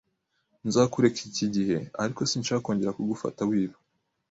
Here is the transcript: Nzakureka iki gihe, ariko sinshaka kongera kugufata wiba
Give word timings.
Nzakureka 0.67 1.19
iki 1.29 1.45
gihe, 1.55 1.77
ariko 2.03 2.21
sinshaka 2.29 2.63
kongera 2.65 2.95
kugufata 2.97 3.41
wiba 3.49 3.77